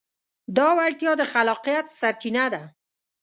[0.57, 2.63] دا وړتیا د خلاقیت سرچینه ده.